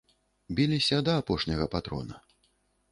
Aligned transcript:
Біліся 0.59 1.01
да 1.11 1.19
апошняга 1.23 1.69
патрона. 1.77 2.21